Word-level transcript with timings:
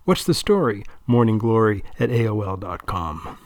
What's 0.04 0.24
the 0.24 0.34
Story? 0.34 0.84
Morning 1.06 1.38
Glory 1.38 1.82
at 1.98 2.10
AOL.com. 2.10 3.38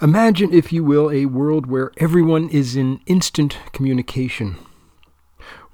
Imagine, 0.00 0.52
if 0.52 0.72
you 0.72 0.84
will, 0.84 1.10
a 1.10 1.26
world 1.26 1.66
where 1.66 1.90
everyone 1.96 2.48
is 2.50 2.76
in 2.76 3.00
instant 3.06 3.58
communication. 3.72 4.56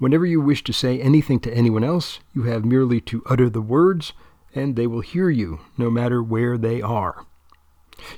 Whenever 0.02 0.26
you 0.26 0.40
wish 0.40 0.64
to 0.64 0.72
say 0.72 1.00
anything 1.00 1.38
to 1.38 1.54
anyone 1.54 1.84
else, 1.84 2.18
you 2.34 2.42
have 2.42 2.64
merely 2.64 3.00
to 3.00 3.22
utter 3.30 3.48
the 3.48 3.62
words, 3.62 4.12
and 4.52 4.74
they 4.74 4.84
will 4.84 5.00
hear 5.00 5.30
you, 5.30 5.60
no 5.78 5.88
matter 5.88 6.20
where 6.20 6.58
they 6.58 6.82
are. 6.82 7.24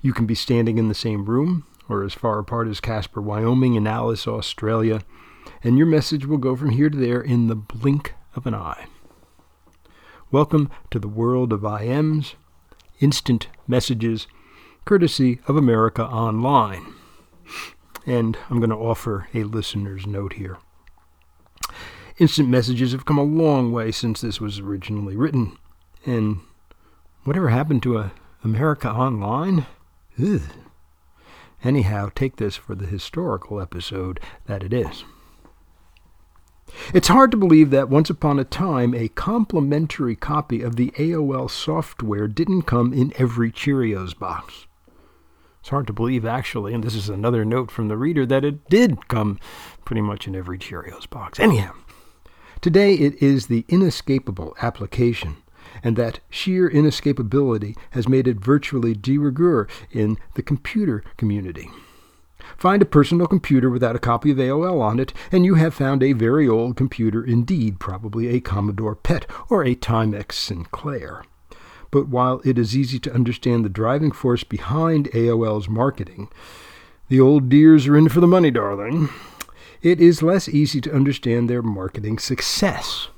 You 0.01 0.15
can 0.15 0.25
be 0.25 0.35
standing 0.35 0.79
in 0.79 0.89
the 0.89 0.95
same 0.95 1.27
room, 1.27 1.67
or 1.87 2.03
as 2.03 2.15
far 2.15 2.39
apart 2.39 2.69
as 2.69 2.81
Casper, 2.81 3.21
Wyoming, 3.21 3.77
and 3.77 3.87
Alice, 3.87 4.27
Australia, 4.27 5.03
and 5.63 5.77
your 5.77 5.87
message 5.87 6.25
will 6.25 6.39
go 6.39 6.57
from 6.57 6.71
here 6.71 6.89
to 6.89 6.97
there 6.97 7.21
in 7.21 7.49
the 7.49 7.55
blink 7.55 8.15
of 8.35 8.47
an 8.47 8.55
eye. 8.55 8.87
Welcome 10.31 10.71
to 10.91 10.99
the 10.99 11.07
world 11.07 11.53
of 11.53 11.61
IMs, 11.61 12.33
instant 13.01 13.49
messages, 13.69 14.27
courtesy 14.87 15.41
of 15.47 15.55
America 15.55 16.03
Online. 16.03 16.95
And 18.07 18.39
I'm 18.49 18.57
going 18.57 18.71
to 18.71 18.77
offer 18.77 19.29
a 19.35 19.45
listener's 19.45 20.07
note 20.07 20.33
here. 20.33 20.57
Instant 22.19 22.49
messages 22.49 22.93
have 22.93 23.05
come 23.05 23.19
a 23.19 23.25
long 23.25 23.73
way 23.73 23.91
since 23.91 24.21
this 24.21 24.41
was 24.41 24.61
originally 24.61 25.17
written. 25.17 25.57
And 26.07 26.41
whatever 27.25 27.49
happened 27.49 27.83
to 27.85 27.99
a 27.99 28.13
America 28.45 28.91
Online? 28.91 29.67
Ugh. 30.23 30.43
Anyhow, 31.65 32.11
take 32.15 32.37
this 32.37 32.57
for 32.57 32.75
the 32.75 32.87
historical 32.87 33.61
episode 33.61 34.21
that 34.47 34.63
it 34.63 34.73
is. 34.73 35.05
It's 36.93 37.09
hard 37.09 37.31
to 37.31 37.37
believe 37.37 37.71
that 37.71 37.89
once 37.89 38.11
upon 38.11 38.39
a 38.39 38.45
time 38.45 38.95
a 38.95 39.09
complimentary 39.09 40.15
copy 40.15 40.63
of 40.63 40.77
the 40.77 40.91
AOL 40.93 41.51
software 41.51 42.29
didn't 42.29 42.63
come 42.63 42.93
in 42.93 43.13
every 43.17 43.51
Cheerios 43.51 44.17
box. 44.17 44.67
It's 45.61 45.71
hard 45.71 45.87
to 45.87 45.95
believe, 45.95 46.27
actually, 46.27 46.75
and 46.75 46.85
this 46.85 46.95
is 46.95 47.09
another 47.09 47.45
note 47.45 47.71
from 47.71 47.89
the 47.89 47.97
reader, 47.97 48.27
that 48.27 48.45
it 48.45 48.69
did 48.69 49.09
come 49.09 49.39
pretty 49.87 50.03
much 50.03 50.27
in 50.27 50.37
every 50.37 50.59
Cheerios 50.59 51.09
box. 51.09 51.41
Anyhow, 51.41 51.73
today 52.61 52.95
it 52.95 53.23
is 53.23 53.47
the 53.47 53.65
inescapable 53.69 54.55
application, 54.63 55.37
and 55.83 55.97
that 55.97 56.21
sheer 56.31 56.69
inescapability 56.69 57.77
has 57.91 58.09
made 58.09 58.29
it 58.29 58.45
virtually 58.45 58.95
de 58.95 59.19
rigueur 59.19 59.67
in 59.91 60.19
the 60.35 60.43
computer 60.43 61.03
community. 61.17 61.71
Find 62.57 62.83
a 62.83 62.87
personal 62.87 63.27
computer 63.27 63.71
without 63.71 63.97
a 63.97 64.01
copy 64.01 64.31
of 64.31 64.39
AOL 64.39 64.81
on 64.81 65.01
it, 65.01 65.13
and 65.33 65.45
you 65.45 65.55
have 65.55 65.75
found 65.75 66.03
a 66.03 66.13
very 66.13 66.49
old 66.49 66.77
computer 66.77 67.25
indeed, 67.25 67.81
probably 67.81 68.29
a 68.29 68.41
Commodore 68.41 68.95
PET 68.95 69.27
or 69.49 69.65
a 69.65 69.75
Timex 69.75 70.33
Sinclair. 70.33 71.25
But 71.91 72.09
while 72.09 72.41
it 72.45 72.59
is 72.59 72.77
easy 72.77 72.99
to 73.01 73.15
understand 73.15 73.65
the 73.65 73.71
driving 73.71 74.13
force 74.13 74.45
behind 74.45 75.11
AOL's 75.13 75.69
marketing, 75.69 76.29
the 77.09 77.21
old 77.21 77.49
dears 77.49 77.87
are 77.87 77.97
in 77.97 78.09
for 78.09 78.21
the 78.21 78.27
money, 78.27 78.51
darling. 78.51 79.09
It 79.85 80.01
is 80.01 80.23
less 80.23 80.49
easy 80.49 80.81
to 80.81 80.95
understand 80.95 81.49
their 81.49 81.61
marketing 81.61 82.19
success. 82.19 83.09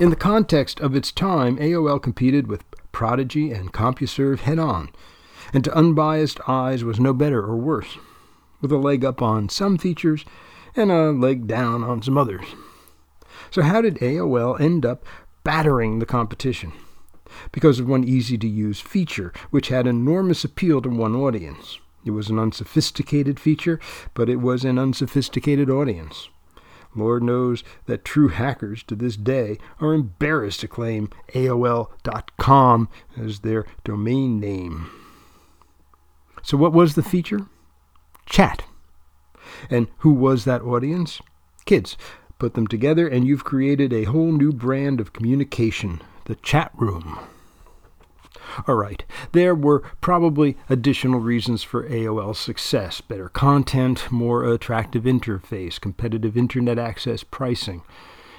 In 0.00 0.10
the 0.10 0.16
context 0.16 0.80
of 0.80 0.96
its 0.96 1.12
time, 1.12 1.56
AOL 1.58 2.02
competed 2.02 2.48
with 2.48 2.64
Prodigy 2.90 3.52
and 3.52 3.72
CompuServe 3.72 4.40
head 4.40 4.58
on, 4.58 4.90
and 5.52 5.62
to 5.62 5.72
unbiased 5.72 6.40
eyes 6.48 6.82
was 6.82 6.98
no 6.98 7.12
better 7.12 7.40
or 7.40 7.56
worse, 7.56 7.98
with 8.60 8.72
a 8.72 8.78
leg 8.78 9.04
up 9.04 9.22
on 9.22 9.48
some 9.48 9.78
features 9.78 10.24
and 10.74 10.90
a 10.90 11.12
leg 11.12 11.46
down 11.46 11.84
on 11.84 12.02
some 12.02 12.18
others. 12.18 12.44
So, 13.52 13.62
how 13.62 13.80
did 13.80 13.98
AOL 13.98 14.60
end 14.60 14.84
up 14.84 15.06
battering 15.44 16.00
the 16.00 16.06
competition? 16.06 16.72
because 17.52 17.80
of 17.80 17.88
one 17.88 18.04
easy 18.04 18.38
to 18.38 18.48
use 18.48 18.80
feature, 18.80 19.32
which 19.50 19.68
had 19.68 19.86
enormous 19.86 20.44
appeal 20.44 20.80
to 20.82 20.88
one 20.88 21.14
audience. 21.14 21.78
It 22.04 22.10
was 22.10 22.28
an 22.28 22.38
unsophisticated 22.38 23.40
feature, 23.40 23.80
but 24.12 24.28
it 24.28 24.36
was 24.36 24.64
an 24.64 24.78
unsophisticated 24.78 25.70
audience. 25.70 26.28
Lord 26.94 27.22
knows 27.22 27.64
that 27.86 28.04
true 28.04 28.28
hackers 28.28 28.82
to 28.84 28.94
this 28.94 29.16
day 29.16 29.58
are 29.80 29.94
embarrassed 29.94 30.60
to 30.60 30.68
claim 30.68 31.10
AOL.com 31.34 32.88
as 33.16 33.40
their 33.40 33.66
domain 33.82 34.38
name. 34.38 34.90
So, 36.42 36.56
what 36.56 36.72
was 36.72 36.94
the 36.94 37.02
feature? 37.02 37.46
Chat. 38.26 38.64
And 39.70 39.88
who 39.98 40.12
was 40.12 40.44
that 40.44 40.62
audience? 40.62 41.20
Kids. 41.64 41.96
Put 42.38 42.54
them 42.54 42.66
together, 42.66 43.08
and 43.08 43.26
you've 43.26 43.44
created 43.44 43.92
a 43.92 44.04
whole 44.04 44.32
new 44.32 44.52
brand 44.52 45.00
of 45.00 45.12
communication 45.12 46.02
the 46.26 46.34
chat 46.36 46.72
room. 46.74 47.18
All 48.68 48.74
right, 48.74 49.04
there 49.32 49.54
were 49.54 49.80
probably 50.00 50.56
additional 50.68 51.20
reasons 51.20 51.62
for 51.62 51.88
AOL's 51.88 52.38
success 52.38 53.00
better 53.00 53.28
content, 53.28 54.10
more 54.10 54.44
attractive 54.44 55.04
interface, 55.04 55.80
competitive 55.80 56.36
internet 56.36 56.78
access 56.78 57.24
pricing, 57.24 57.82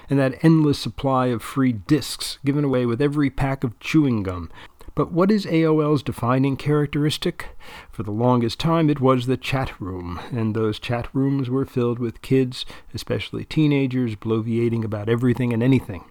and 0.08 0.18
that 0.18 0.42
endless 0.42 0.78
supply 0.78 1.26
of 1.26 1.42
free 1.42 1.72
discs 1.72 2.38
given 2.44 2.64
away 2.64 2.86
with 2.86 3.02
every 3.02 3.30
pack 3.30 3.64
of 3.64 3.78
chewing 3.78 4.22
gum. 4.22 4.50
But 4.94 5.12
what 5.12 5.30
is 5.30 5.44
AOL's 5.44 6.02
defining 6.02 6.56
characteristic? 6.56 7.50
For 7.92 8.02
the 8.02 8.10
longest 8.10 8.58
time, 8.58 8.88
it 8.88 8.98
was 8.98 9.26
the 9.26 9.36
chat 9.36 9.78
room, 9.78 10.18
and 10.32 10.56
those 10.56 10.78
chat 10.78 11.08
rooms 11.12 11.50
were 11.50 11.66
filled 11.66 11.98
with 11.98 12.22
kids, 12.22 12.64
especially 12.94 13.44
teenagers, 13.44 14.16
bloviating 14.16 14.82
about 14.84 15.10
everything 15.10 15.52
and 15.52 15.62
anything. 15.62 16.04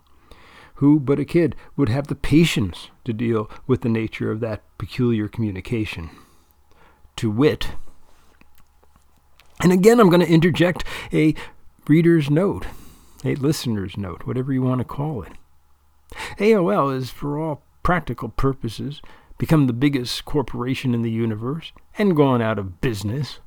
Who 0.75 0.99
but 0.99 1.19
a 1.19 1.25
kid 1.25 1.55
would 1.77 1.89
have 1.89 2.07
the 2.07 2.15
patience 2.15 2.89
to 3.05 3.13
deal 3.13 3.49
with 3.65 3.81
the 3.81 3.89
nature 3.89 4.31
of 4.31 4.39
that 4.41 4.63
peculiar 4.77 5.27
communication? 5.27 6.09
To 7.17 7.31
wit, 7.31 7.69
and 9.61 9.71
again, 9.71 9.99
I'm 9.99 10.09
going 10.09 10.21
to 10.21 10.31
interject 10.31 10.83
a 11.13 11.33
reader's 11.87 12.29
note, 12.29 12.65
a 13.23 13.35
listener's 13.35 13.97
note, 13.97 14.25
whatever 14.25 14.51
you 14.51 14.61
want 14.61 14.79
to 14.79 14.85
call 14.85 15.23
it. 15.23 15.31
AOL 16.37 16.95
is, 16.95 17.09
for 17.09 17.39
all 17.39 17.63
practical 17.81 18.29
purposes, 18.29 19.01
become 19.37 19.67
the 19.67 19.73
biggest 19.73 20.25
corporation 20.25 20.93
in 20.93 21.01
the 21.01 21.11
universe 21.11 21.71
and 21.97 22.15
gone 22.15 22.41
out 22.41 22.59
of 22.59 22.81
business 22.81 23.39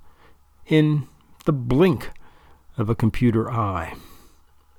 in 0.67 1.07
the 1.45 1.53
blink 1.53 2.11
of 2.77 2.89
a 2.89 2.95
computer 2.95 3.51
eye. 3.51 3.95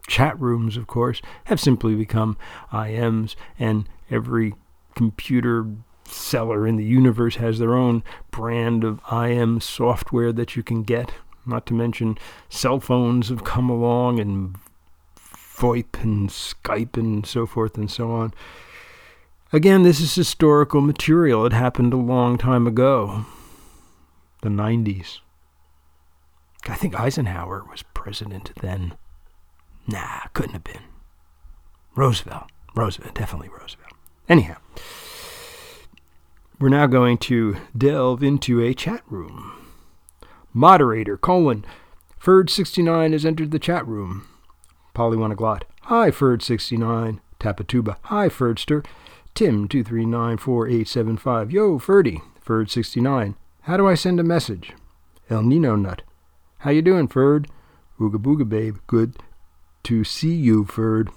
Chat 0.09 0.37
rooms, 0.39 0.75
of 0.75 0.87
course, 0.87 1.21
have 1.45 1.59
simply 1.59 1.95
become 1.95 2.35
IMs, 2.73 3.35
and 3.59 3.87
every 4.09 4.55
computer 4.95 5.67
seller 6.03 6.65
in 6.65 6.75
the 6.75 6.83
universe 6.83 7.35
has 7.35 7.59
their 7.59 7.75
own 7.75 8.03
brand 8.31 8.83
of 8.83 8.99
IM 9.11 9.61
software 9.61 10.33
that 10.33 10.55
you 10.55 10.63
can 10.63 10.81
get. 10.81 11.13
Not 11.45 11.67
to 11.67 11.75
mention, 11.75 12.17
cell 12.49 12.79
phones 12.79 13.29
have 13.29 13.43
come 13.43 13.69
along, 13.69 14.19
and 14.19 14.57
VoIP 15.15 16.01
and 16.01 16.29
Skype 16.29 16.97
and 16.97 17.25
so 17.25 17.45
forth 17.45 17.77
and 17.77 17.91
so 17.91 18.11
on. 18.11 18.33
Again, 19.53 19.83
this 19.83 19.99
is 19.99 20.15
historical 20.15 20.81
material. 20.81 21.45
It 21.45 21.53
happened 21.53 21.93
a 21.93 21.97
long 21.97 22.37
time 22.37 22.65
ago, 22.65 23.25
the 24.41 24.49
90s. 24.49 25.19
I 26.67 26.75
think 26.75 26.99
Eisenhower 26.99 27.63
was 27.69 27.83
president 27.93 28.51
then. 28.61 28.95
Nah, 29.91 30.27
couldn't 30.33 30.53
have 30.53 30.63
been. 30.63 30.83
Roosevelt. 31.95 32.51
Roosevelt, 32.75 33.15
definitely 33.15 33.49
Roosevelt. 33.49 33.93
Anyhow, 34.27 34.57
we're 36.59 36.69
now 36.69 36.85
going 36.85 37.17
to 37.17 37.57
delve 37.75 38.21
into 38.21 38.61
a 38.61 38.75
chat 38.75 39.01
room. 39.09 39.53
Moderator, 40.53 41.17
colon, 41.17 41.65
Ferd69 42.21 43.13
has 43.13 43.25
entered 43.25 43.49
the 43.49 43.57
chat 43.57 43.87
room. 43.87 44.27
Polymonoglot, 44.93 45.63
hi 45.83 46.11
Ferd69. 46.11 47.19
Tapatuba, 47.39 47.95
hi 48.03 48.29
Ferdster. 48.29 48.85
Tim2394875, 49.33 51.51
yo 51.51 51.79
Ferdy. 51.79 52.21
Ferd69, 52.45 53.33
how 53.61 53.77
do 53.77 53.87
I 53.87 53.95
send 53.95 54.19
a 54.19 54.23
message? 54.23 54.73
El 55.29 55.41
Nino 55.43 55.75
Nut, 55.75 56.03
how 56.59 56.69
you 56.69 56.83
doing, 56.83 57.07
Ferd? 57.07 57.47
Ooga 57.99 58.17
booga 58.17 58.47
babe, 58.47 58.77
good 58.85 59.17
to 59.83 60.03
see 60.03 60.33
you, 60.33 60.65
Ferd. 60.65 61.11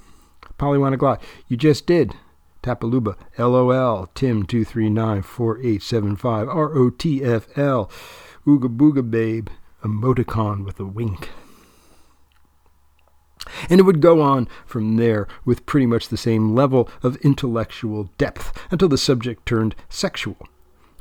Polymonoglot, 0.58 1.18
you 1.48 1.56
just 1.56 1.86
did. 1.86 2.14
Tapaluba, 2.62 3.16
LOL, 3.38 4.08
Tim2394875, 4.14 6.46
ROTFL, 6.46 7.90
Ooga 8.46 8.76
Booga 8.76 9.10
Babe, 9.10 9.48
emoticon 9.82 10.64
with 10.64 10.78
a 10.78 10.84
wink. 10.84 11.30
And 13.68 13.80
it 13.80 13.82
would 13.82 14.00
go 14.00 14.20
on 14.20 14.46
from 14.64 14.96
there 14.96 15.26
with 15.44 15.66
pretty 15.66 15.86
much 15.86 16.06
the 16.08 16.16
same 16.16 16.54
level 16.54 16.88
of 17.02 17.16
intellectual 17.16 18.04
depth 18.16 18.56
until 18.70 18.88
the 18.88 18.96
subject 18.96 19.44
turned 19.44 19.74
sexual, 19.88 20.36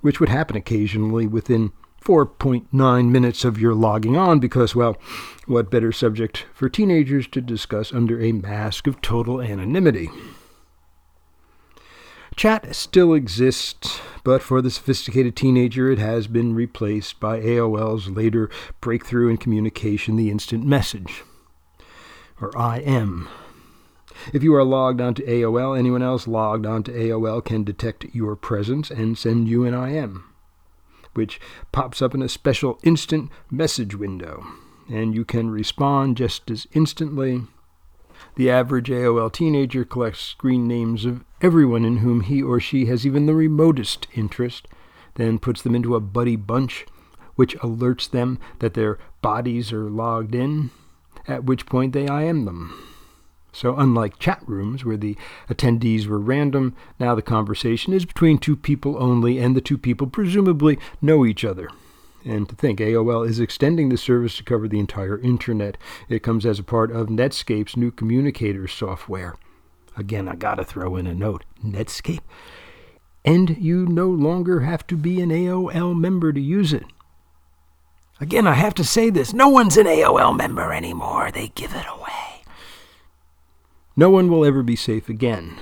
which 0.02 0.20
would 0.20 0.30
happen 0.30 0.58
occasionally 0.58 1.28
within 1.28 1.72
4.9 2.04 3.10
minutes 3.10 3.46
of 3.46 3.60
your 3.60 3.76
logging 3.76 4.18
on 4.18 4.40
because, 4.40 4.76
well, 4.76 4.98
what 5.46 5.70
better 5.70 5.92
subject 5.92 6.46
for 6.54 6.68
teenagers 6.68 7.28
to 7.28 7.42
discuss 7.42 7.94
under 7.94 8.20
a 8.20 8.32
mask 8.32 8.88
of 8.88 9.02
total 9.02 9.42
anonymity? 9.42 10.10
Chat 12.36 12.76
still 12.76 13.14
exists, 13.14 14.00
but 14.24 14.42
for 14.42 14.62
the 14.62 14.72
sophisticated 14.72 15.36
teenager, 15.36 15.92
it 15.92 16.00
has 16.00 16.28
been 16.28 16.56
replaced 16.56 17.20
by 17.20 17.40
AOL's 17.40 18.10
later 18.10 18.50
breakthrough 18.80 19.30
in 19.30 19.38
communication, 19.38 20.16
the 20.16 20.32
instant 20.32 20.66
message, 20.66 21.24
or 22.40 22.52
IM. 22.58 23.28
If 24.34 24.44
you 24.44 24.56
are 24.56 24.64
logged 24.64 25.02
onto 25.02 25.26
AOL, 25.26 25.78
anyone 25.78 26.02
else 26.02 26.28
logged 26.28 26.66
onto 26.66 26.94
AOL 26.94 27.44
can 27.44 27.64
detect 27.64 28.06
your 28.14 28.36
presence 28.36 28.90
and 28.90 29.18
send 29.18 29.48
you 29.48 29.66
an 29.66 29.74
IM, 29.74 30.31
which 31.14 31.40
pops 31.72 32.02
up 32.02 32.14
in 32.14 32.22
a 32.22 32.30
special 32.30 32.80
instant 32.84 33.30
message 33.50 33.96
window, 33.96 34.46
and 34.90 35.14
you 35.14 35.26
can 35.26 35.50
respond 35.50 36.18
just 36.18 36.50
as 36.50 36.68
instantly 36.74 37.44
the 38.36 38.50
average 38.50 38.90
AOL 38.90 39.32
teenager 39.32 39.84
collects 39.84 40.20
screen 40.20 40.68
names 40.68 41.06
of 41.06 41.24
everyone 41.42 41.86
in 41.86 41.98
whom 41.98 42.22
he 42.22 42.42
or 42.42 42.60
she 42.60 42.86
has 42.86 43.06
even 43.06 43.26
the 43.26 43.34
remotest 43.34 44.08
interest, 44.14 44.68
then 45.16 45.40
puts 45.40 45.62
them 45.62 45.76
into 45.76 45.96
a 45.96 46.00
buddy 46.00 46.36
bunch, 46.36 46.86
which 47.36 47.58
alerts 47.58 48.10
them 48.10 48.40
that 48.60 48.74
their 48.74 49.00
bodies 49.22 49.74
are 49.74 49.90
logged 49.90 50.36
in, 50.36 50.70
at 51.28 51.44
which 51.44 51.66
point 51.66 51.94
they 51.94 52.06
IM 52.06 52.46
them. 52.46 52.91
So, 53.54 53.76
unlike 53.76 54.20
chat 54.20 54.42
rooms 54.46 54.86
where 54.86 54.98
the 54.98 55.18
attendees 55.50 56.08
were 56.08 56.20
random, 56.20 56.76
now 57.00 57.16
the 57.16 57.22
conversation 57.22 57.94
is 57.94 58.06
between 58.06 58.38
two 58.38 58.56
people 58.56 58.96
only, 59.02 59.40
and 59.40 59.56
the 59.56 59.62
two 59.62 59.78
people 59.78 60.08
presumably 60.08 60.80
know 61.02 61.26
each 61.26 61.44
other. 61.44 61.70
And 62.24 62.48
to 62.50 62.56
think, 62.56 62.80
AOL 62.80 63.28
is 63.28 63.40
extending 63.40 63.90
the 63.90 63.98
service 63.98 64.38
to 64.38 64.44
cover 64.44 64.68
the 64.68 64.80
entire 64.80 65.18
internet. 65.18 65.78
It 66.08 66.24
comes 66.24 66.46
as 66.46 66.60
a 66.60 66.64
part 66.64 66.92
of 66.92 67.08
Netscape's 67.08 67.76
new 67.76 67.92
communicator 67.92 68.68
software. 68.68 69.36
Again, 69.98 70.30
I 70.30 70.36
gotta 70.36 70.64
throw 70.64 70.96
in 70.96 71.08
a 71.08 71.14
note 71.14 71.44
Netscape. 71.64 72.22
And 73.26 73.58
you 73.58 73.86
no 73.86 74.08
longer 74.08 74.62
have 74.62 74.88
to 74.88 74.96
be 74.96 75.22
an 75.22 75.30
AOL 75.30 76.00
member 76.00 76.32
to 76.32 76.40
use 76.42 76.74
it. 76.74 76.86
Again, 78.20 78.48
I 78.48 78.54
have 78.54 78.76
to 78.76 78.84
say 78.84 79.10
this 79.10 79.34
no 79.34 79.50
one's 79.50 79.78
an 79.78 79.88
AOL 79.88 80.38
member 80.38 80.72
anymore. 80.72 81.32
They 81.32 81.50
give 81.50 81.74
it 81.74 81.86
away. 81.88 82.21
No 84.02 84.10
one 84.10 84.32
will 84.32 84.44
ever 84.44 84.64
be 84.64 84.76
safe 84.76 85.10
again. 85.10 85.60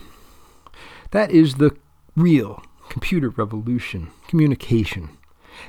That 1.12 1.30
is 1.30 1.56
the 1.56 1.76
real 2.16 2.64
computer 2.88 3.28
revolution, 3.32 4.12
communication 4.30 5.18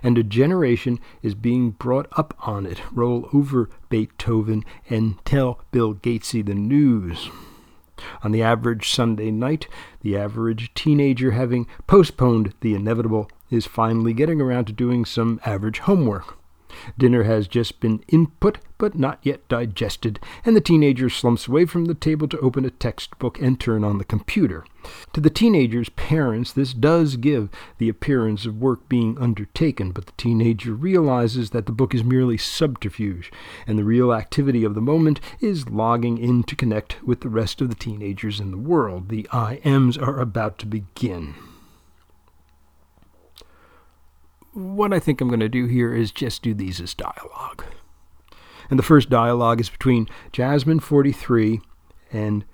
and 0.05 0.17
a 0.17 0.23
generation 0.23 1.01
is 1.21 1.35
being 1.35 1.73
brought 1.73 2.07
up 2.13 2.33
on 2.47 2.67
it. 2.67 2.81
Roll 2.93 3.29
over 3.33 3.69
Beethoven 3.89 4.65
and 4.89 5.17
tell 5.25 5.59
Bill 5.73 5.95
Gatesy 5.95 6.47
the 6.47 6.55
news. 6.55 7.29
On 8.23 8.31
the 8.31 8.45
average 8.45 8.89
Sunday 8.89 9.33
night, 9.33 9.67
the 10.03 10.17
average 10.17 10.73
teenager, 10.75 11.33
having 11.33 11.67
postponed 11.89 12.55
the 12.61 12.77
inevitable, 12.77 13.29
is 13.51 13.67
finally 13.67 14.13
getting 14.13 14.41
around 14.41 14.67
to 14.67 14.73
doing 14.73 15.05
some 15.05 15.41
average 15.45 15.81
homework. 15.81 16.40
Dinner 16.99 17.25
has 17.25 17.49
just 17.49 17.81
been 17.81 18.03
input, 18.09 18.59
but 18.79 18.99
not 18.99 19.19
yet 19.23 19.47
digested, 19.49 20.19
and 20.45 20.57
the 20.57 20.61
teenager 20.61 21.11
slumps 21.11 21.47
away 21.47 21.67
from 21.67 21.85
the 21.85 21.95
table 21.95 22.27
to 22.29 22.39
open 22.41 22.65
a 22.65 22.71
textbook 22.71 23.41
and 23.41 23.61
turn 23.61 23.85
on 23.85 23.99
the 23.99 24.05
computer. 24.05 24.65
To 25.13 25.21
the 25.21 25.29
teenager's 25.31 25.91
parents, 25.91 26.53
this 26.53 26.73
does 26.73 27.17
give 27.17 27.51
the 27.79 27.89
appearance 27.89 28.47
of 28.47 28.61
work 28.61 28.89
being 28.89 29.19
undertaken, 29.19 29.93
but 29.93 30.07
the 30.07 30.13
teenager 30.17 30.73
realizes 30.73 31.51
that 31.51 31.67
the 31.67 31.73
book 31.73 31.95
is 31.95 32.03
merely 32.03 32.39
subterfuge, 32.39 33.31
and 33.67 33.79
the 33.79 33.85
real 33.85 34.13
activity 34.13 34.65
of 34.65 34.75
the 34.75 34.81
moment 34.81 35.21
is 35.41 35.69
logging 35.69 36.17
in 36.17 36.43
to 36.45 36.57
connect 36.57 37.03
with 37.03 37.21
the 37.21 37.29
rest 37.29 37.61
of 37.61 37.69
the 37.69 37.75
teenagers 37.75 38.41
in 38.41 38.51
the 38.51 38.57
world. 38.57 39.09
The 39.09 39.29
IMs 39.31 40.01
are 40.01 40.19
about 40.19 40.59
to 40.59 40.67
begin 40.67 41.35
what 44.53 44.93
I 44.93 44.99
think 44.99 45.21
I'm 45.21 45.29
going 45.29 45.41
to 45.41 45.49
do 45.49 45.67
here 45.67 45.95
is 45.95 46.11
just 46.11 46.43
do 46.43 46.55
these 46.55 46.81
as 46.81 46.95
dialogue. 46.95 47.65
And 48.69 48.79
the 48.79 48.85
first 48.85 49.11
dialogue 49.11 49.61
is 49.61 49.71
between 49.71 50.09
Jasmine 50.33 50.81
43 50.81 51.61
and 52.13 52.45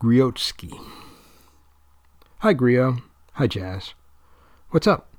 Griotski. 0.00 0.78
Hi, 2.40 2.52
Grio. 2.52 2.98
Hi, 3.34 3.46
Jazz. 3.46 3.94
What's 4.70 4.86
up? 4.86 5.10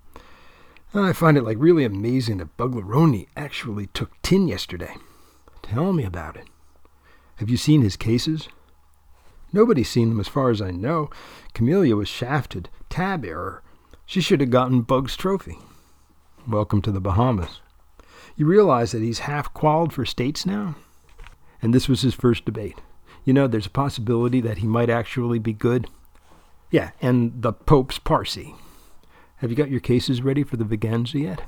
I 0.93 1.13
find 1.13 1.37
it 1.37 1.43
like 1.43 1.57
really 1.59 1.83
amazing 1.83 2.37
that 2.37 2.57
Buglaroni 2.57 3.27
actually 3.35 3.87
took 3.87 4.19
tin 4.21 4.47
yesterday. 4.47 4.95
Tell 5.61 5.93
me 5.93 6.03
about 6.03 6.35
it. 6.35 6.47
Have 7.37 7.49
you 7.49 7.57
seen 7.57 7.81
his 7.81 7.95
cases? 7.95 8.49
Nobody's 9.53 9.89
seen 9.89 10.09
them 10.09 10.19
as 10.19 10.27
far 10.27 10.49
as 10.49 10.61
I 10.61 10.71
know. 10.71 11.09
Camellia 11.53 11.95
was 11.95 12.09
shafted. 12.09 12.69
Tab 12.89 13.25
error. 13.25 13.63
She 14.05 14.21
should 14.21 14.41
have 14.41 14.49
gotten 14.49 14.81
Bug's 14.81 15.15
trophy. 15.15 15.57
Welcome 16.49 16.81
to 16.81 16.91
the 16.91 16.99
Bahamas. 16.99 17.61
You 18.35 18.47
realize 18.47 18.91
that 18.91 19.03
he's 19.03 19.19
half 19.19 19.53
qualified 19.53 19.93
for 19.93 20.03
states 20.03 20.47
now? 20.47 20.77
And 21.61 21.75
this 21.75 21.87
was 21.87 22.01
his 22.01 22.15
first 22.15 22.43
debate. 22.43 22.81
You 23.23 23.33
know, 23.33 23.45
there's 23.45 23.67
a 23.67 23.71
possibility 23.71 24.41
that 24.41 24.57
he 24.57 24.65
might 24.65 24.89
actually 24.89 25.37
be 25.37 25.53
good. 25.53 25.87
Yeah, 26.71 26.89
and 27.03 27.39
the 27.39 27.53
Pope's 27.53 27.99
Parsi. 27.99 28.55
Have 29.37 29.51
you 29.51 29.55
got 29.55 29.69
your 29.69 29.79
cases 29.79 30.23
ready 30.23 30.41
for 30.41 30.57
the 30.57 30.63
Veganza 30.63 31.21
yet? 31.21 31.43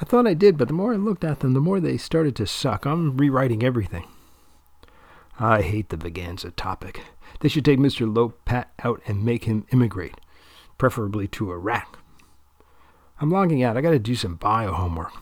I 0.00 0.04
thought 0.04 0.26
I 0.26 0.34
did, 0.34 0.58
but 0.58 0.66
the 0.66 0.74
more 0.74 0.92
I 0.92 0.96
looked 0.96 1.22
at 1.22 1.38
them, 1.38 1.52
the 1.54 1.60
more 1.60 1.78
they 1.78 1.96
started 1.96 2.34
to 2.36 2.46
suck. 2.46 2.86
I'm 2.86 3.16
rewriting 3.16 3.62
everything. 3.62 4.08
I 5.38 5.62
hate 5.62 5.90
the 5.90 5.96
Veganza 5.96 6.52
topic. 6.56 7.02
They 7.38 7.48
should 7.48 7.64
take 7.64 7.78
Mr. 7.78 8.12
Lopat 8.12 8.64
out 8.82 9.00
and 9.06 9.24
make 9.24 9.44
him 9.44 9.64
immigrate, 9.70 10.16
preferably 10.76 11.28
to 11.28 11.52
Iraq. 11.52 11.97
I'm 13.20 13.30
logging 13.30 13.62
out. 13.62 13.76
I 13.76 13.80
got 13.80 13.90
to 13.90 13.98
do 13.98 14.14
some 14.14 14.36
bio 14.36 14.72
homework. 14.72 15.12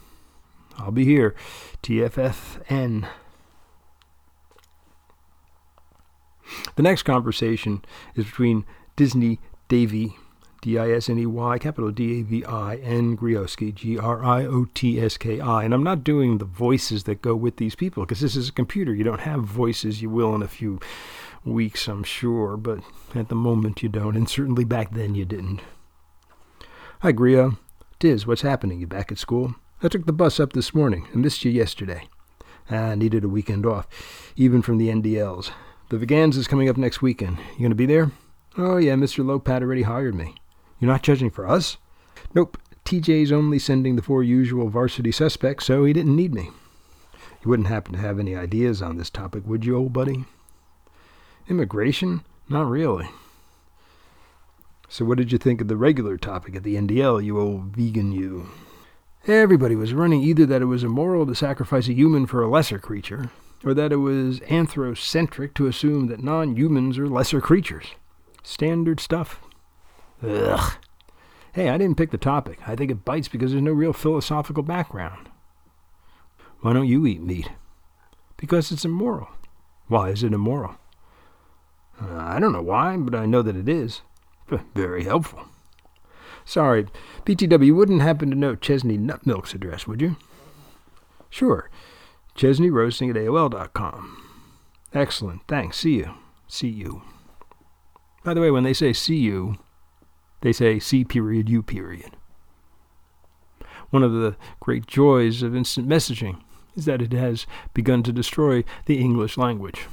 I'll 0.78 0.90
be 0.90 1.04
here. 1.04 1.34
TFFN. 1.82 3.08
The 6.76 6.82
next 6.82 7.02
conversation 7.04 7.84
is 8.14 8.26
between 8.26 8.64
Disney 8.94 9.40
Davy, 9.68 10.16
D-I-S-N-E-Y, 10.62 11.58
capital 11.58 11.90
D-A-V-I-N, 11.90 13.16
Griotski, 13.16 13.74
G-R-I-O-T-S-K-I. 13.74 15.64
And 15.64 15.74
I'm 15.74 15.82
not 15.82 16.04
doing 16.04 16.38
the 16.38 16.44
voices 16.44 17.04
that 17.04 17.22
go 17.22 17.34
with 17.34 17.56
these 17.56 17.74
people, 17.74 18.04
because 18.04 18.20
this 18.20 18.36
is 18.36 18.48
a 18.50 18.52
computer. 18.52 18.94
You 18.94 19.04
don't 19.04 19.20
have 19.20 19.42
voices. 19.42 20.02
You 20.02 20.10
will 20.10 20.34
in 20.34 20.42
a 20.42 20.48
few 20.48 20.78
weeks, 21.44 21.88
I'm 21.88 22.04
sure, 22.04 22.56
but 22.56 22.80
at 23.14 23.28
the 23.28 23.34
moment 23.34 23.82
you 23.82 23.88
don't, 23.88 24.16
and 24.16 24.28
certainly 24.28 24.64
back 24.64 24.92
then 24.92 25.14
you 25.14 25.24
didn't. 25.24 25.60
Hi, 27.00 27.12
Grio. 27.12 27.58
Diz, 27.98 28.26
what's 28.26 28.42
happening? 28.42 28.78
You 28.78 28.86
back 28.86 29.10
at 29.10 29.16
school? 29.16 29.54
I 29.82 29.88
took 29.88 30.04
the 30.04 30.12
bus 30.12 30.38
up 30.38 30.52
this 30.52 30.74
morning 30.74 31.08
I 31.14 31.16
missed 31.16 31.46
you 31.46 31.50
yesterday. 31.50 32.08
I 32.70 32.94
needed 32.94 33.24
a 33.24 33.28
weekend 33.28 33.64
off, 33.64 33.86
even 34.36 34.60
from 34.60 34.76
the 34.76 34.88
NDLs. 34.88 35.50
The 35.88 35.96
Veganza's 35.96 36.46
coming 36.46 36.68
up 36.68 36.76
next 36.76 37.00
weekend. 37.00 37.38
You 37.52 37.60
going 37.60 37.70
to 37.70 37.74
be 37.74 37.86
there? 37.86 38.10
Oh, 38.58 38.76
yeah, 38.76 38.94
Mr. 38.96 39.24
Lopat 39.24 39.62
already 39.62 39.82
hired 39.82 40.14
me. 40.14 40.34
You're 40.78 40.90
not 40.90 41.02
judging 41.02 41.30
for 41.30 41.48
us? 41.48 41.78
Nope. 42.34 42.58
TJ's 42.84 43.32
only 43.32 43.58
sending 43.58 43.96
the 43.96 44.02
four 44.02 44.22
usual 44.22 44.68
varsity 44.68 45.10
suspects, 45.10 45.64
so 45.64 45.84
he 45.86 45.94
didn't 45.94 46.16
need 46.16 46.34
me. 46.34 46.50
You 47.42 47.48
wouldn't 47.48 47.68
happen 47.68 47.94
to 47.94 47.98
have 47.98 48.18
any 48.18 48.36
ideas 48.36 48.82
on 48.82 48.98
this 48.98 49.08
topic, 49.08 49.46
would 49.46 49.64
you, 49.64 49.74
old 49.74 49.94
buddy? 49.94 50.26
Immigration? 51.48 52.24
Not 52.46 52.68
really. 52.68 53.08
So, 54.88 55.04
what 55.04 55.18
did 55.18 55.32
you 55.32 55.38
think 55.38 55.60
of 55.60 55.68
the 55.68 55.76
regular 55.76 56.16
topic 56.16 56.54
at 56.54 56.62
the 56.62 56.76
NDL, 56.76 57.24
you 57.24 57.40
old 57.40 57.76
vegan 57.76 58.12
you? 58.12 58.48
Everybody 59.26 59.74
was 59.74 59.92
running 59.92 60.22
either 60.22 60.46
that 60.46 60.62
it 60.62 60.66
was 60.66 60.84
immoral 60.84 61.26
to 61.26 61.34
sacrifice 61.34 61.88
a 61.88 61.92
human 61.92 62.26
for 62.26 62.42
a 62.42 62.48
lesser 62.48 62.78
creature, 62.78 63.30
or 63.64 63.74
that 63.74 63.90
it 63.92 63.96
was 63.96 64.38
anthrocentric 64.40 65.54
to 65.54 65.66
assume 65.66 66.06
that 66.06 66.22
non 66.22 66.56
humans 66.56 66.98
are 66.98 67.08
lesser 67.08 67.40
creatures. 67.40 67.86
Standard 68.44 69.00
stuff. 69.00 69.40
Ugh. 70.22 70.74
Hey, 71.52 71.68
I 71.68 71.78
didn't 71.78 71.96
pick 71.96 72.12
the 72.12 72.18
topic. 72.18 72.60
I 72.68 72.76
think 72.76 72.90
it 72.92 73.04
bites 73.04 73.28
because 73.28 73.50
there's 73.50 73.62
no 73.62 73.72
real 73.72 73.92
philosophical 73.92 74.62
background. 74.62 75.28
Why 76.60 76.72
don't 76.72 76.86
you 76.86 77.04
eat 77.06 77.20
meat? 77.20 77.50
Because 78.36 78.70
it's 78.70 78.84
immoral. 78.84 79.28
Why 79.88 80.10
is 80.10 80.22
it 80.22 80.32
immoral? 80.32 80.76
Uh, 82.00 82.14
I 82.16 82.38
don't 82.38 82.52
know 82.52 82.62
why, 82.62 82.96
but 82.96 83.14
I 83.14 83.26
know 83.26 83.42
that 83.42 83.56
it 83.56 83.68
is. 83.68 84.02
Very 84.74 85.04
helpful. 85.04 85.46
Sorry, 86.44 86.86
BTW 87.24 87.74
wouldn't 87.74 88.02
happen 88.02 88.30
to 88.30 88.36
know 88.36 88.54
Chesney 88.54 88.96
Nutmilk's 88.96 89.54
address, 89.54 89.86
would 89.86 90.00
you? 90.00 90.16
Sure. 91.28 91.68
Chesney 92.34 92.70
Roasting 92.70 93.10
at 93.10 93.16
AOL.com. 93.16 94.22
Excellent. 94.94 95.42
Thanks. 95.48 95.78
See 95.78 95.96
you. 95.96 96.14
See 96.46 96.68
you. 96.68 97.02
By 98.22 98.34
the 98.34 98.40
way, 98.40 98.50
when 98.50 98.62
they 98.62 98.72
say 98.72 98.92
see 98.92 99.16
you, 99.16 99.56
they 100.42 100.52
say 100.52 100.78
C 100.78 101.04
period 101.04 101.48
U 101.48 101.62
period. 101.62 102.16
One 103.90 104.02
of 104.02 104.12
the 104.12 104.36
great 104.60 104.86
joys 104.86 105.42
of 105.42 105.56
instant 105.56 105.88
messaging 105.88 106.40
is 106.76 106.84
that 106.84 107.02
it 107.02 107.12
has 107.12 107.46
begun 107.74 108.02
to 108.04 108.12
destroy 108.12 108.64
the 108.86 108.98
English 108.98 109.36
language. 109.36 109.86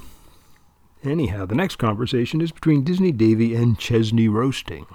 Anyhow, 1.04 1.46
the 1.46 1.56
next 1.56 1.76
conversation 1.76 2.40
is 2.40 2.54
between 2.54 2.84
Disney 2.84 3.12
Davy 3.12 3.54
and 3.56 3.78
Chesney 3.78 4.30
Roasting. 4.30 4.86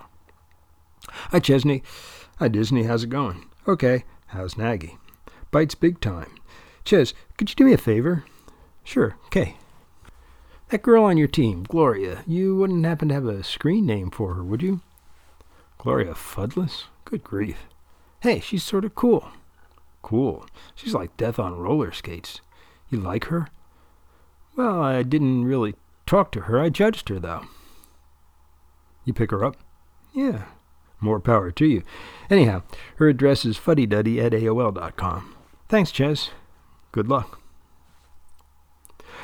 Hi, 1.08 1.38
Chesney. 1.38 1.82
Hi, 2.38 2.48
Disney. 2.48 2.84
How's 2.84 3.04
it 3.04 3.10
going? 3.10 3.44
Okay. 3.66 4.04
How's 4.28 4.56
Nagy? 4.56 4.96
Bites 5.50 5.74
big 5.74 6.00
time. 6.00 6.34
Ches, 6.84 7.12
could 7.36 7.50
you 7.50 7.56
do 7.56 7.64
me 7.64 7.74
a 7.74 7.78
favor? 7.78 8.24
Sure. 8.84 9.16
Okay. 9.26 9.56
That 10.70 10.82
girl 10.82 11.04
on 11.04 11.18
your 11.18 11.28
team, 11.28 11.64
Gloria, 11.64 12.24
you 12.26 12.56
wouldn't 12.56 12.84
happen 12.86 13.08
to 13.08 13.14
have 13.14 13.26
a 13.26 13.44
screen 13.44 13.84
name 13.84 14.10
for 14.10 14.34
her, 14.34 14.42
would 14.44 14.62
you? 14.62 14.80
Gloria 15.76 16.14
Fudless? 16.14 16.84
Good 17.04 17.22
grief. 17.22 17.66
Hey, 18.20 18.40
she's 18.40 18.64
sort 18.64 18.84
of 18.84 18.94
cool. 18.94 19.28
Cool. 20.02 20.46
She's 20.74 20.94
like 20.94 21.16
death 21.16 21.38
on 21.38 21.58
roller 21.58 21.92
skates. 21.92 22.40
You 22.90 22.98
like 22.98 23.26
her? 23.26 23.48
Well, 24.56 24.82
I 24.82 25.02
didn't 25.02 25.44
really 25.44 25.74
talk 26.08 26.32
to 26.32 26.42
her. 26.42 26.58
I 26.58 26.70
judged 26.70 27.08
her, 27.08 27.18
though. 27.18 27.44
You 29.04 29.12
pick 29.12 29.30
her 29.30 29.44
up? 29.44 29.56
Yeah. 30.12 30.46
More 31.00 31.20
power 31.20 31.50
to 31.52 31.66
you. 31.66 31.82
Anyhow, 32.28 32.62
her 32.96 33.08
address 33.08 33.44
is 33.44 33.58
fuddyduddy 33.58 34.22
at 34.24 34.32
AOL.com. 34.32 35.36
Thanks, 35.68 35.92
Ches. 35.92 36.30
Good 36.92 37.08
luck. 37.08 37.40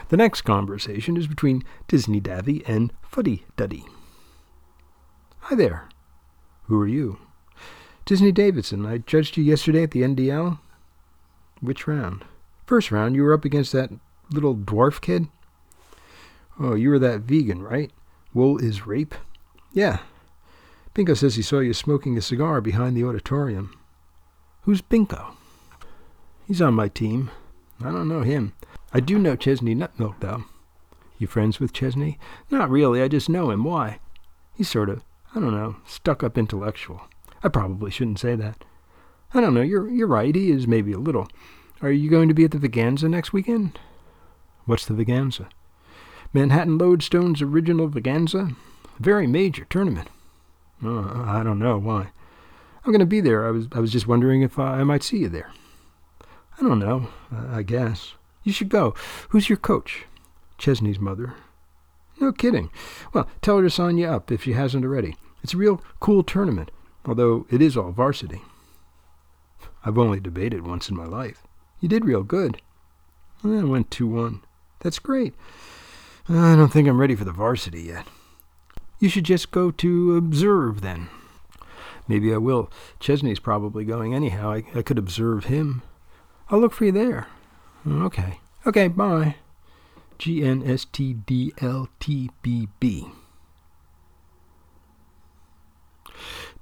The 0.09 0.17
next 0.17 0.43
conversation 0.43 1.17
is 1.17 1.27
between 1.27 1.63
Disney 1.89 2.21
Davy 2.21 2.63
and 2.67 2.93
Fuddy 3.03 3.45
Duddy. 3.57 3.85
Hi 5.41 5.55
there. 5.55 5.89
Who 6.65 6.81
are 6.81 6.89
you? 6.89 7.19
Disney 8.05 8.33
Davidson. 8.33 8.85
I 8.87 8.99
judged 8.99 9.37
you 9.37 9.45
yesterday 9.45 9.83
at 9.83 9.93
the 9.93 10.03
NDL. 10.03 10.59
Which 11.61 11.87
round? 11.87 12.25
First 12.67 12.91
round, 12.91 13.15
you 13.15 13.23
were 13.23 13.33
up 13.33 13.45
against 13.45 13.73
that 13.73 13.91
little 14.31 14.55
dwarf 14.55 15.01
kid. 15.01 15.29
Oh, 16.59 16.75
you 16.75 16.91
were 16.91 16.99
that 16.99 17.23
vegan, 17.23 17.63
right? 17.63 17.91
Wool 18.33 18.59
is 18.59 18.87
rape? 18.87 19.15
Yeah. 19.73 19.99
Binko 20.95 21.17
says 21.17 21.35
he 21.35 21.43
saw 21.43 21.59
you 21.59 21.73
smoking 21.73 22.17
a 22.17 22.23
cigar 22.23 22.61
behind 22.61 22.97
the 22.97 23.05
auditorium. 23.05 23.77
Who's 24.63 24.81
Binko? 24.81 25.35
He's 26.47 26.63
on 26.63 26.75
my 26.75 26.89
team. 26.89 27.31
I 27.81 27.91
don't 27.91 28.09
know 28.09 28.23
him. 28.23 28.53
I 28.93 29.01
do 29.01 29.19
know 29.19 29.35
Chesney 29.35 29.75
Nutmilk, 29.75 30.21
though. 30.21 30.45
You 31.19 31.27
friends 31.27 31.59
with 31.59 31.73
Chesney? 31.73 32.19
Not 32.51 32.71
really. 32.71 33.03
I 33.03 33.09
just 33.09 33.29
know 33.29 33.51
him. 33.51 33.65
Why? 33.65 33.99
He's 34.55 34.69
sort 34.69 34.89
of, 34.89 35.03
I 35.35 35.41
don't 35.41 35.55
know, 35.55 35.77
stuck 35.87 36.23
up 36.23 36.39
intellectual. 36.39 37.03
I 37.43 37.49
probably 37.49 37.91
shouldn't 37.91 38.21
say 38.21 38.37
that. 38.37 38.65
I 39.33 39.41
don't 39.41 39.55
know. 39.55 39.63
You're 39.63 39.89
you're 39.91 40.07
right. 40.07 40.35
He 40.35 40.51
is 40.51 40.69
maybe 40.69 40.93
a 40.93 40.99
little. 40.99 41.29
Are 41.83 41.91
you 41.91 42.09
going 42.09 42.29
to 42.29 42.35
be 42.35 42.45
at 42.45 42.53
the 42.53 42.59
Veganza 42.59 43.11
next 43.11 43.33
weekend? 43.33 43.79
What's 44.65 44.87
the 44.87 44.95
Veganza? 44.95 45.49
Manhattan 46.35 46.77
Lodestone's 46.77 47.41
original 47.41 47.89
Veganza. 47.89 48.57
Very 48.99 49.29
major 49.29 49.65
tournament. 49.71 50.09
Oh, 50.83 51.25
I 51.25 51.45
don't 51.45 51.61
know 51.61 51.79
why. 51.79 52.11
I'm 52.85 52.93
going 52.93 52.99
to 52.99 53.07
be 53.07 53.21
there. 53.21 53.47
I 53.47 53.51
was 53.51 53.69
I 53.73 53.79
was 53.79 53.93
just 53.93 54.09
wondering 54.09 54.43
if 54.43 54.59
I, 54.59 54.81
I 54.81 54.85
might 54.85 55.05
see 55.05 55.19
you 55.19 55.29
there. 55.29 55.53
I 56.59 56.63
don't 56.63 56.81
know. 56.81 57.09
I 57.33 57.63
guess 57.63 58.15
you 58.43 58.53
should 58.53 58.69
go. 58.69 58.95
Who's 59.31 59.49
your 59.49 59.59
coach? 59.59 60.07
Chesney's 60.59 60.99
mother. 60.99 61.35
No 62.21 62.33
kidding. 62.33 62.71
Well, 63.13 63.29
tell 63.41 63.57
her 63.59 63.63
to 63.63 63.71
sign 63.71 63.97
you 63.97 64.07
up 64.07 64.31
if 64.31 64.43
she 64.43 64.53
hasn't 64.53 64.85
already. 64.85 65.17
It's 65.43 65.55
a 65.55 65.59
real 65.59 65.83
cool 66.01 66.23
tournament, 66.23 66.71
although 67.07 67.47
it 67.51 67.63
is 67.63 67.77
all 67.77 67.93
varsity. 67.93 68.43
I've 69.85 69.99
only 69.99 70.21
debated 70.21 70.67
once 70.67 70.89
in 70.89 70.97
my 70.97 71.07
life. 71.07 71.43
You 71.81 71.89
did 71.89 72.05
real 72.05 72.23
good. 72.23 72.61
Eh, 73.45 73.61
I 73.61 73.65
went 73.65 73.91
2 73.91 74.07
1. 74.07 74.41
That's 74.81 74.99
great. 74.99 75.35
I 76.29 76.57
don't 76.57 76.73
think 76.73 76.89
I'm 76.89 77.01
ready 77.01 77.15
for 77.15 77.25
the 77.25 77.33
varsity 77.33 77.83
yet. 77.83 78.07
You 78.99 79.09
should 79.09 79.25
just 79.25 79.51
go 79.51 79.71
to 79.71 80.17
observe 80.17 80.81
then. 80.81 81.09
Maybe 82.09 82.33
I 82.33 82.39
will. 82.39 82.71
Chesney's 83.01 83.41
probably 83.41 83.85
going 83.85 84.15
anyhow. 84.15 84.53
I, 84.53 84.65
I 84.75 84.83
could 84.83 84.99
observe 84.99 85.47
him. 85.47 85.83
I'll 86.49 86.61
look 86.61 86.73
for 86.73 86.85
you 86.87 86.93
there. 86.93 87.27
Okay. 87.87 88.41
Okay, 88.67 88.89
bye. 88.89 89.37
G 90.19 90.45
N 90.45 90.63
S 90.65 90.87
T 90.91 91.13
D 91.13 91.53
L 91.61 91.89
T 92.01 92.31
B 92.43 92.69
B. 92.81 93.09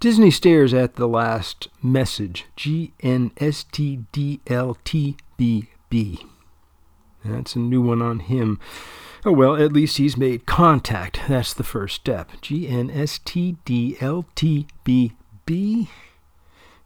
Disney 0.00 0.32
stares 0.32 0.74
at 0.74 0.96
the 0.96 1.06
last 1.06 1.68
message. 1.80 2.46
G 2.56 2.92
N 3.00 3.30
S 3.36 3.64
T 3.70 4.04
D 4.10 4.40
L 4.48 4.76
T 4.84 5.16
B 5.36 5.68
B. 5.90 6.26
That's 7.24 7.56
a 7.56 7.60
new 7.60 7.82
one 7.82 8.02
on 8.02 8.20
him. 8.20 8.58
Oh, 9.24 9.32
well, 9.32 9.54
at 9.54 9.72
least 9.72 9.98
he's 9.98 10.16
made 10.16 10.46
contact. 10.46 11.20
That's 11.28 11.54
the 11.54 11.62
first 11.62 11.94
step. 11.96 12.32
G 12.40 12.66
N 12.66 12.90
S 12.90 13.20
T 13.24 13.56
D 13.64 13.96
L 14.00 14.26
T 14.34 14.66
B 14.82 15.12
B. 15.46 15.88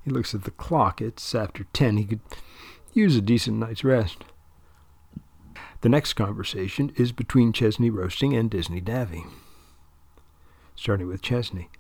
He 0.05 0.11
looks 0.11 0.35
at 0.35 0.45
the 0.45 0.51
clock. 0.51 1.01
It's 1.01 1.35
after 1.35 1.65
10. 1.73 1.97
He 1.97 2.05
could 2.05 2.21
use 2.93 3.17
a 3.17 3.21
decent 3.21 3.57
night's 3.57 3.85
rest. 3.85 4.25
The 5.81 5.89
next 5.89 6.13
conversation 6.15 6.93
is 6.97 7.13
between 7.13 7.53
Chesney 7.53 7.91
Roasting 7.91 8.35
and 8.35 8.51
Disney 8.51 8.81
Davy. 8.81 9.25
Starting 10.75 11.09
with 11.09 11.23
Chesney. 11.23 11.71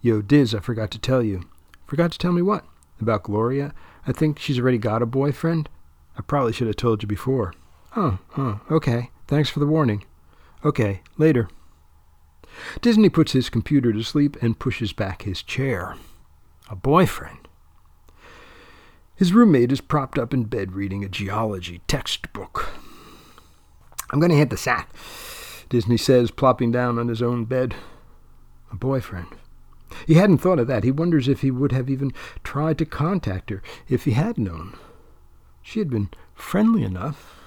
Yo, 0.00 0.20
Diz, 0.20 0.54
I 0.54 0.60
forgot 0.60 0.90
to 0.90 0.98
tell 0.98 1.22
you. 1.22 1.42
Forgot 1.86 2.12
to 2.12 2.18
tell 2.18 2.32
me 2.32 2.42
what? 2.42 2.64
About 3.00 3.22
Gloria? 3.22 3.72
I 4.06 4.12
think 4.12 4.38
she's 4.38 4.58
already 4.58 4.78
got 4.78 5.02
a 5.02 5.06
boyfriend? 5.06 5.68
I 6.16 6.22
probably 6.22 6.52
should 6.52 6.66
have 6.66 6.76
told 6.76 7.02
you 7.02 7.08
before. 7.08 7.54
Oh, 7.96 8.18
oh, 8.36 8.60
okay. 8.70 9.10
Thanks 9.26 9.48
for 9.48 9.60
the 9.60 9.66
warning. 9.66 10.04
Okay, 10.64 11.02
later. 11.18 11.48
Disney 12.80 13.08
puts 13.08 13.32
his 13.32 13.50
computer 13.50 13.92
to 13.92 14.02
sleep 14.02 14.36
and 14.42 14.58
pushes 14.58 14.92
back 14.92 15.22
his 15.22 15.42
chair. 15.42 15.96
A 16.70 16.76
boyfriend. 16.76 17.48
His 19.16 19.32
roommate 19.32 19.72
is 19.72 19.80
propped 19.80 20.18
up 20.18 20.34
in 20.34 20.44
bed 20.44 20.72
reading 20.72 21.04
a 21.04 21.08
geology 21.08 21.80
textbook. 21.86 22.70
I'm 24.10 24.20
going 24.20 24.30
to 24.30 24.36
hit 24.36 24.50
the 24.50 24.56
sack, 24.56 24.92
Disney 25.68 25.96
says, 25.96 26.30
plopping 26.30 26.72
down 26.72 26.98
on 26.98 27.08
his 27.08 27.22
own 27.22 27.44
bed. 27.44 27.74
A 28.72 28.76
boyfriend. 28.76 29.28
He 30.06 30.14
hadn't 30.14 30.38
thought 30.38 30.58
of 30.58 30.66
that. 30.66 30.84
He 30.84 30.90
wonders 30.90 31.28
if 31.28 31.40
he 31.42 31.50
would 31.50 31.72
have 31.72 31.88
even 31.88 32.12
tried 32.42 32.78
to 32.78 32.84
contact 32.84 33.50
her 33.50 33.62
if 33.88 34.04
he 34.04 34.12
had 34.12 34.38
known. 34.38 34.76
She 35.64 35.78
had 35.80 35.88
been 35.90 36.10
friendly 36.34 36.84
enough. 36.84 37.40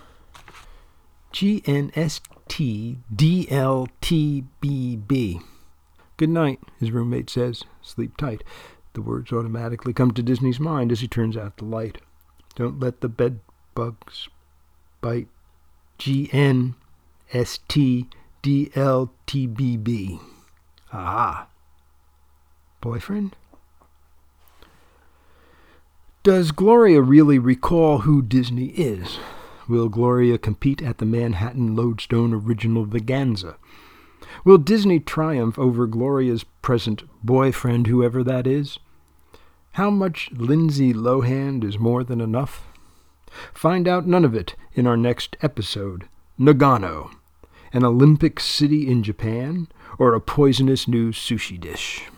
G 1.32 1.62
N 1.66 1.92
S 1.96 2.20
T 2.48 2.98
D 3.16 3.48
L 3.50 3.88
T 4.02 4.44
B 4.60 4.96
B. 4.96 5.40
Good 6.18 6.30
night, 6.30 6.60
his 6.80 6.92
roommate 6.92 7.30
says. 7.30 7.64
Sleep 7.82 8.18
tight. 8.18 8.44
The 8.94 9.04
words 9.04 9.32
automatically 9.32 9.94
come 9.94 10.12
to 10.12 10.24
Disney's 10.24 10.60
mind 10.60 10.92
as 10.92 11.02
he 11.02 11.08
turns 11.08 11.38
out 11.38 11.58
the 11.58 11.66
light. 11.66 12.00
Don't 12.56 12.80
let 12.80 13.02
the 13.02 13.08
bed 13.08 13.40
bugs 13.76 14.28
bite. 15.00 15.28
G 16.00 16.28
N 16.34 16.74
S 17.32 17.60
T 17.68 18.08
D 18.42 18.72
L 18.74 19.14
T 19.28 19.46
B 19.46 19.78
B. 19.78 20.20
Aha. 20.92 21.48
Boyfriend? 22.82 23.36
Does 26.28 26.52
Gloria 26.52 27.02
really 27.02 27.40
recall 27.40 28.00
who 28.00 28.22
Disney 28.22 28.66
is? 28.72 29.18
Will 29.70 29.88
Gloria 29.88 30.38
compete 30.38 30.82
at 30.82 30.98
the 30.98 31.06
Manhattan 31.06 31.74
Lodestone 31.74 32.34
Original 32.34 32.86
Veganza? 32.86 33.56
Will 34.44 34.58
Disney 34.58 35.00
triumph 35.00 35.58
over 35.58 35.88
Gloria's 35.88 36.44
present 36.44 37.04
boyfriend, 37.24 37.88
whoever 37.88 38.26
that 38.26 38.46
is? 38.46 38.78
How 39.72 39.90
much 39.90 40.30
Lindsay 40.34 40.94
Lohan 40.94 41.64
is 41.64 41.80
more 41.80 42.04
than 42.04 42.20
enough? 42.20 42.68
Find 43.54 43.88
out 43.88 44.06
none 44.06 44.26
of 44.26 44.36
it 44.36 44.54
in 44.74 44.86
our 44.86 44.98
next 44.98 45.38
episode 45.42 46.10
Nagano, 46.38 47.10
an 47.72 47.86
Olympic 47.86 48.42
city 48.42 48.86
in 48.86 49.02
Japan, 49.02 49.70
or 49.98 50.14
a 50.14 50.20
poisonous 50.20 50.90
new 50.90 51.14
sushi 51.14 51.58
dish. 51.58 52.10